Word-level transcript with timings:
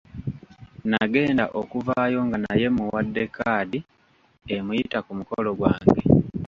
Nagenda 0.89 1.45
okuvaayo 1.61 2.19
nga 2.27 2.37
naye 2.43 2.65
mmuwadde 2.71 3.23
'kkaadi' 3.27 3.85
emuyita 4.55 4.97
ku 5.05 5.11
mukolo 5.19 5.49
gwange. 5.59 6.01